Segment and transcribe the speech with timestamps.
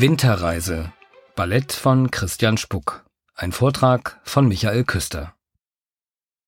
[0.00, 0.92] Winterreise.
[1.34, 3.04] Ballett von Christian Spuck.
[3.34, 5.34] Ein Vortrag von Michael Küster.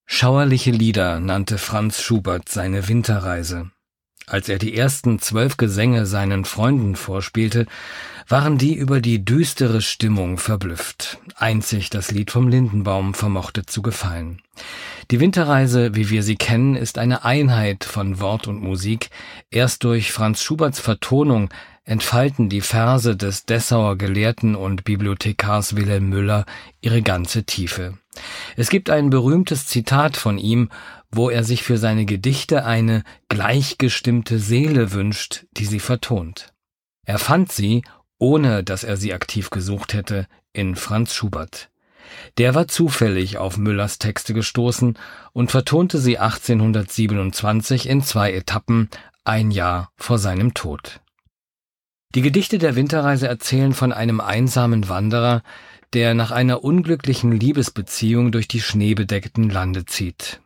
[0.06, 3.72] Schauerliche Lieder nannte Franz Schubert seine Winterreise.
[4.30, 7.66] Als er die ersten zwölf Gesänge seinen Freunden vorspielte,
[8.28, 11.18] waren die über die düstere Stimmung verblüfft.
[11.34, 14.40] Einzig das Lied vom Lindenbaum vermochte zu gefallen.
[15.10, 19.10] Die Winterreise, wie wir sie kennen, ist eine Einheit von Wort und Musik.
[19.50, 21.50] Erst durch Franz Schuberts Vertonung
[21.84, 26.44] entfalten die Verse des Dessauer Gelehrten und Bibliothekars Wilhelm Müller
[26.80, 27.94] ihre ganze Tiefe.
[28.56, 30.68] Es gibt ein berühmtes Zitat von ihm,
[31.10, 36.52] wo er sich für seine Gedichte eine gleichgestimmte Seele wünscht, die sie vertont.
[37.04, 37.82] Er fand sie,
[38.18, 41.70] ohne dass er sie aktiv gesucht hätte, in Franz Schubert.
[42.38, 44.98] Der war zufällig auf Müllers Texte gestoßen
[45.32, 48.88] und vertonte sie 1827 in zwei Etappen,
[49.24, 51.00] ein Jahr vor seinem Tod.
[52.14, 55.42] Die Gedichte der Winterreise erzählen von einem einsamen Wanderer,
[55.92, 60.40] der nach einer unglücklichen Liebesbeziehung durch die schneebedeckten Lande zieht.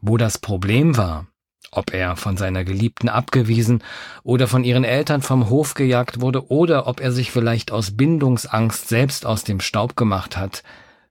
[0.00, 1.26] Wo das Problem war,
[1.70, 3.82] ob er von seiner Geliebten abgewiesen
[4.22, 8.88] oder von ihren Eltern vom Hof gejagt wurde oder ob er sich vielleicht aus Bindungsangst
[8.88, 10.62] selbst aus dem Staub gemacht hat,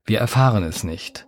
[0.05, 1.27] wir erfahren es nicht.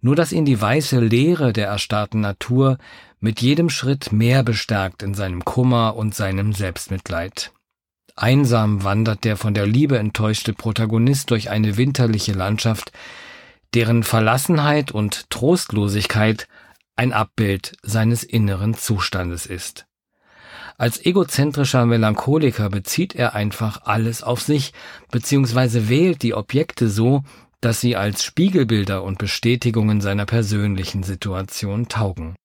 [0.00, 2.78] Nur dass ihn die weiße Leere der erstarrten Natur
[3.18, 7.52] mit jedem Schritt mehr bestärkt in seinem Kummer und seinem Selbstmitleid.
[8.16, 12.92] Einsam wandert der von der Liebe enttäuschte Protagonist durch eine winterliche Landschaft,
[13.74, 16.48] deren Verlassenheit und Trostlosigkeit
[17.00, 19.86] ein Abbild seines inneren Zustandes ist.
[20.76, 24.74] Als egozentrischer Melancholiker bezieht er einfach alles auf sich,
[25.10, 27.22] beziehungsweise wählt die Objekte so,
[27.62, 32.36] dass sie als Spiegelbilder und Bestätigungen seiner persönlichen Situation taugen.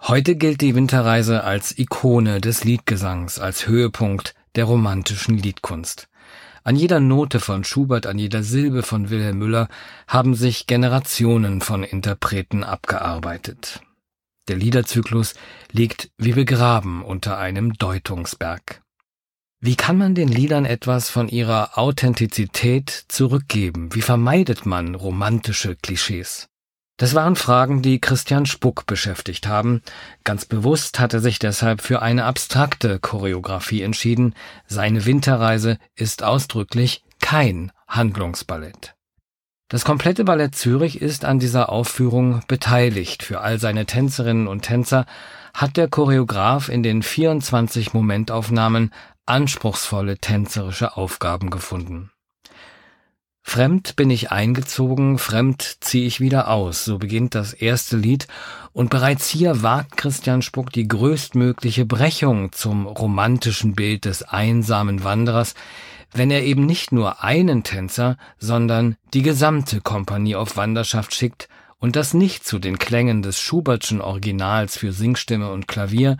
[0.00, 6.06] Heute gilt die Winterreise als Ikone des Liedgesangs, als Höhepunkt der romantischen Liedkunst.
[6.66, 9.68] An jeder Note von Schubert, an jeder Silbe von Wilhelm Müller
[10.08, 13.82] haben sich Generationen von Interpreten abgearbeitet.
[14.48, 15.34] Der Liederzyklus
[15.70, 18.82] liegt wie begraben unter einem Deutungsberg.
[19.60, 23.94] Wie kann man den Liedern etwas von ihrer Authentizität zurückgeben?
[23.94, 26.48] Wie vermeidet man romantische Klischees?
[26.98, 29.82] Das waren Fragen, die Christian Spuck beschäftigt haben.
[30.24, 34.34] Ganz bewusst hat er sich deshalb für eine abstrakte Choreografie entschieden.
[34.66, 38.94] Seine Winterreise ist ausdrücklich kein Handlungsballett.
[39.68, 43.22] Das komplette Ballett Zürich ist an dieser Aufführung beteiligt.
[43.22, 45.04] Für all seine Tänzerinnen und Tänzer
[45.52, 48.92] hat der Choreograf in den 24 Momentaufnahmen
[49.26, 52.10] anspruchsvolle tänzerische Aufgaben gefunden.
[53.48, 58.26] Fremd bin ich eingezogen, fremd ziehe ich wieder aus, so beginnt das erste Lied,
[58.72, 65.54] und bereits hier wagt Christian Spuck die größtmögliche Brechung zum romantischen Bild des einsamen Wanderers,
[66.12, 71.94] wenn er eben nicht nur einen Tänzer, sondern die gesamte Kompanie auf Wanderschaft schickt und
[71.94, 76.16] das nicht zu den Klängen des Schubertschen Originals für Singstimme und Klavier,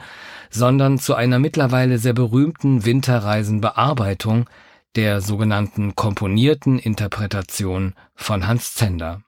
[0.48, 4.48] sondern zu einer mittlerweile sehr berühmten Winterreisenbearbeitung,
[4.96, 9.22] der sogenannten komponierten Interpretation von Hans Zender.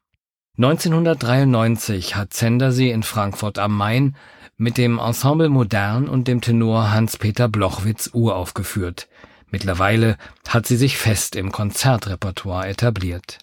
[0.56, 4.16] 1993 hat Zender sie in Frankfurt am Main
[4.56, 9.08] mit dem Ensemble Modern und dem Tenor Hans-Peter Blochwitz uraufgeführt.
[9.50, 10.16] Mittlerweile
[10.48, 13.38] hat sie sich fest im Konzertrepertoire etabliert.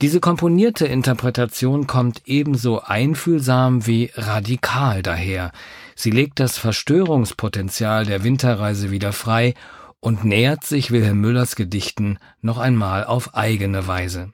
[0.00, 5.52] Diese komponierte Interpretation kommt ebenso einfühlsam wie radikal daher.
[5.96, 9.54] Sie legt das Verstörungspotenzial der Winterreise wieder frei
[10.00, 14.32] und nähert sich Wilhelm Müllers Gedichten noch einmal auf eigene Weise.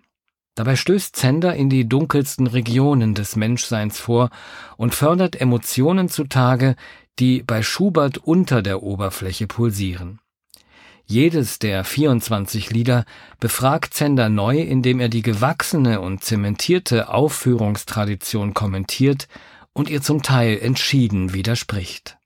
[0.55, 4.31] Dabei stößt Zender in die dunkelsten Regionen des Menschseins vor
[4.77, 6.77] und fördert Emotionen zutage,
[7.19, 10.21] die bei Schubert unter der Oberfläche pulsieren.
[11.07, 13.05] Jedes der 24 Lieder
[13.39, 19.29] befragt Zender neu, indem er die gewachsene und zementierte Aufführungstradition kommentiert
[19.75, 22.17] und ihr zum Teil entschieden widerspricht.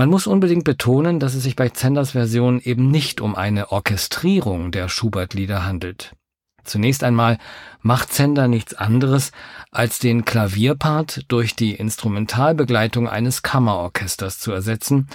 [0.00, 4.72] Man muss unbedingt betonen, dass es sich bei Zenders Version eben nicht um eine Orchestrierung
[4.72, 6.16] der Schubert-Lieder handelt.
[6.64, 7.36] Zunächst einmal
[7.82, 9.30] macht Zender nichts anderes,
[9.70, 15.06] als den Klavierpart durch die Instrumentalbegleitung eines Kammerorchesters zu ersetzen,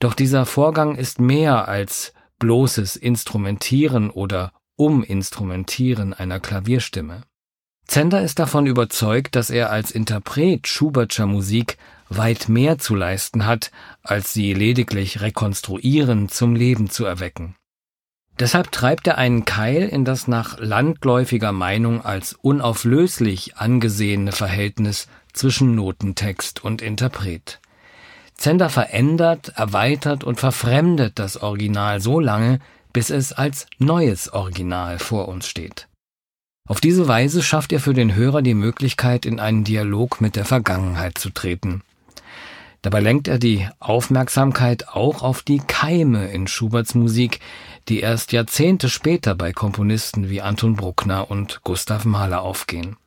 [0.00, 7.22] doch dieser Vorgang ist mehr als bloßes Instrumentieren oder Uminstrumentieren einer Klavierstimme.
[7.86, 11.78] Zender ist davon überzeugt, dass er als Interpret Schubertscher Musik
[12.08, 13.70] weit mehr zu leisten hat,
[14.02, 17.56] als sie lediglich rekonstruieren zum Leben zu erwecken.
[18.38, 25.74] Deshalb treibt er einen Keil in das nach landläufiger Meinung als unauflöslich angesehene Verhältnis zwischen
[25.74, 27.60] Notentext und Interpret.
[28.34, 32.58] Zender verändert, erweitert und verfremdet das Original so lange,
[32.92, 35.88] bis es als neues Original vor uns steht.
[36.68, 40.44] Auf diese Weise schafft er für den Hörer die Möglichkeit, in einen Dialog mit der
[40.44, 41.82] Vergangenheit zu treten.
[42.84, 47.40] Dabei lenkt er die Aufmerksamkeit auch auf die Keime in Schuberts Musik,
[47.88, 52.98] die erst Jahrzehnte später bei Komponisten wie Anton Bruckner und Gustav Mahler aufgehen.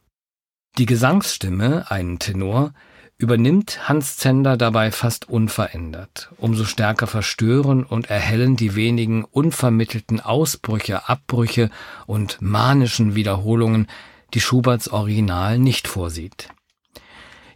[0.80, 2.74] Die Gesangsstimme, ein Tenor,
[3.20, 6.32] übernimmt Hans Zender dabei fast unverändert.
[6.38, 11.70] Umso stärker verstören und erhellen die wenigen unvermittelten Ausbrüche, Abbrüche
[12.08, 13.86] und manischen Wiederholungen,
[14.34, 16.50] die Schuberts Original nicht vorsieht.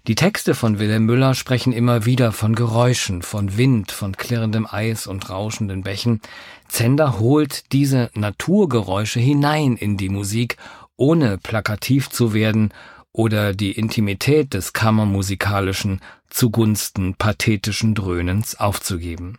[0.08, 5.06] Die Texte von Wilhelm Müller sprechen immer wieder von Geräuschen, von Wind, von klirrendem Eis
[5.06, 6.22] und rauschenden Bächen.
[6.68, 10.58] Zender holt diese Naturgeräusche hinein in die Musik,
[10.98, 12.74] ohne plakativ zu werden
[13.12, 16.00] oder die Intimität des Kammermusikalischen
[16.30, 19.38] zugunsten pathetischen Dröhnens aufzugeben.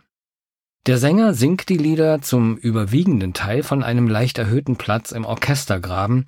[0.85, 6.25] Der Sänger singt die Lieder zum überwiegenden Teil von einem leicht erhöhten Platz im Orchestergraben,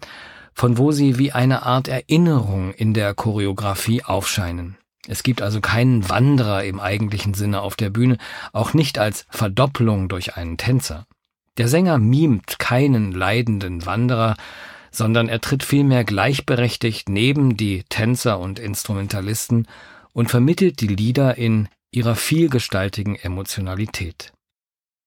[0.56, 4.78] von wo sie wie eine Art Erinnerung in der Choreografie aufscheinen.
[5.08, 8.18] Es gibt also keinen Wanderer im eigentlichen Sinne auf der Bühne,
[8.54, 11.06] auch nicht als Verdopplung durch einen Tänzer.
[11.58, 14.36] Der Sänger mimt keinen leidenden Wanderer,
[14.92, 19.68] sondern er tritt vielmehr gleichberechtigt neben die Tänzer und Instrumentalisten
[20.14, 24.35] und vermittelt die Lieder in ihrer vielgestaltigen Emotionalität.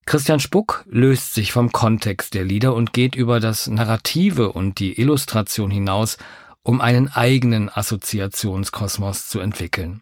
[0.08, 4.98] Christian Spuck löst sich vom Kontext der Lieder und geht über das Narrative und die
[4.98, 6.16] Illustration hinaus,
[6.62, 10.00] um einen eigenen Assoziationskosmos zu entwickeln.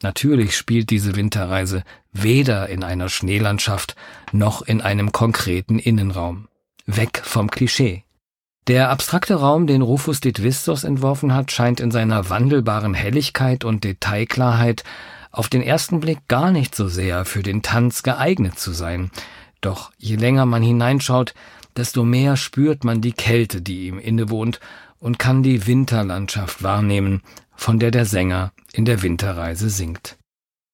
[0.00, 3.94] Natürlich spielt diese Winterreise weder in einer Schneelandschaft
[4.32, 6.48] noch in einem konkreten Innenraum.
[6.86, 8.04] Weg vom Klischee.
[8.68, 14.82] Der abstrakte Raum, den Rufus Ditvistos entworfen hat, scheint in seiner wandelbaren Helligkeit und Detailklarheit
[15.30, 19.10] auf den ersten Blick gar nicht so sehr für den Tanz geeignet zu sein.
[19.60, 21.34] Doch je länger man hineinschaut,
[21.76, 24.60] desto mehr spürt man die Kälte, die ihm innewohnt,
[24.98, 27.22] und kann die Winterlandschaft wahrnehmen,
[27.54, 30.16] von der der Sänger in der Winterreise singt.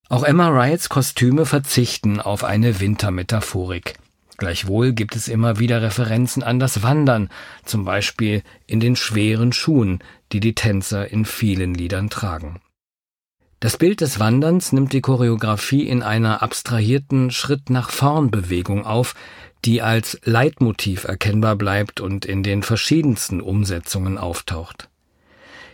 [0.09, 3.99] Auch Emma Riots Kostüme verzichten auf eine Wintermetaphorik.
[4.37, 7.31] Gleichwohl gibt es immer wieder Referenzen an das Wandern,
[7.65, 10.01] zum Beispiel in den schweren Schuhen,
[10.33, 12.61] die die Tänzer in vielen Liedern tragen.
[13.61, 19.15] Das Bild des Wanderns nimmt die Choreografie in einer abstrahierten Schritt nach vorn Bewegung auf,
[19.65, 24.89] die als Leitmotiv erkennbar bleibt und in den verschiedensten Umsetzungen auftaucht.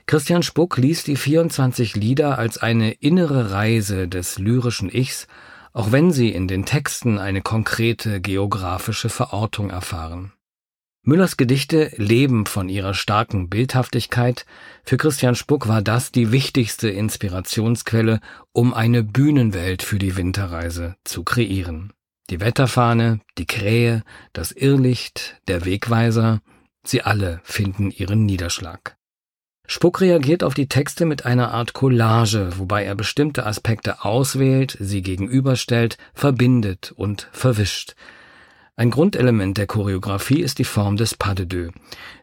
[0.07, 5.27] Christian Spuck liest die 24 Lieder als eine innere Reise des lyrischen Ichs
[5.73, 10.33] auch wenn sie in den Texten eine konkrete geografische Verortung erfahren.
[11.05, 14.47] Müllers Gedichte leben von ihrer starken Bildhaftigkeit.
[14.85, 18.21] Für Christian Spuck war das die wichtigste Inspirationsquelle,
[18.53, 21.93] um eine Bühnenwelt für die Winterreise zu kreieren.
[22.31, 26.41] Die Wetterfahne, die Krähe, das Irrlicht, der Wegweiser,
[26.85, 28.97] sie alle finden ihren Niederschlag.
[29.67, 35.03] Spuck reagiert auf die Texte mit einer Art Collage, wobei er bestimmte Aspekte auswählt, sie
[35.03, 37.97] gegenüberstellt, verbindet und verwischt.
[38.75, 41.73] Ein Grundelement der Choreografie ist die Form des Pas de deux.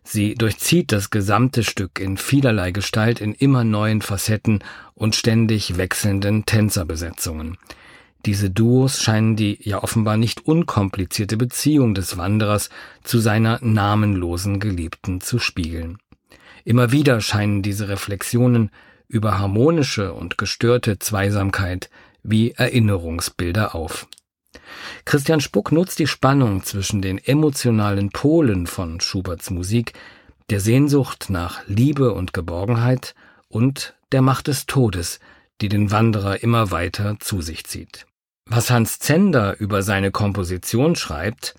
[0.03, 4.63] Sie durchzieht das gesamte Stück in vielerlei Gestalt in immer neuen Facetten
[4.95, 7.59] und ständig wechselnden Tänzerbesetzungen.
[8.25, 12.71] Diese Duos scheinen die ja offenbar nicht unkomplizierte Beziehung des Wanderers
[13.03, 15.99] zu seiner namenlosen Geliebten zu spiegeln.
[16.65, 18.71] Immer wieder scheinen diese Reflexionen
[19.07, 21.91] über harmonische und gestörte Zweisamkeit
[22.23, 24.07] wie Erinnerungsbilder auf.
[25.05, 29.93] Christian Spuck nutzt die Spannung zwischen den emotionalen Polen von Schuberts Musik,
[30.49, 33.15] der Sehnsucht nach Liebe und Geborgenheit
[33.47, 35.19] und der Macht des Todes,
[35.61, 38.05] die den Wanderer immer weiter zu sich zieht.
[38.45, 41.55] Was Hans Zender über seine Komposition schreibt,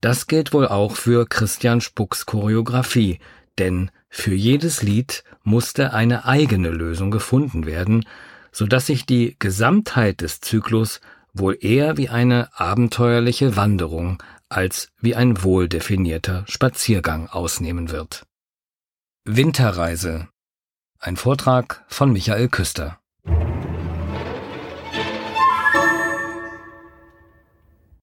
[0.00, 3.18] das gilt wohl auch für Christian Spucks Choreografie,
[3.58, 8.04] denn für jedes Lied musste eine eigene Lösung gefunden werden,
[8.52, 11.00] so dass sich die Gesamtheit des Zyklus
[11.34, 18.24] wohl eher wie eine abenteuerliche Wanderung als wie ein wohldefinierter Spaziergang ausnehmen wird.
[19.24, 20.28] Winterreise.
[20.98, 22.98] Ein Vortrag von Michael Küster.